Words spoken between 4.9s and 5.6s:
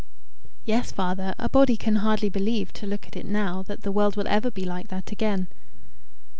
again."